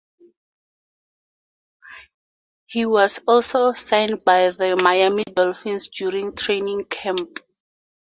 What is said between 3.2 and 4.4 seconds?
also signed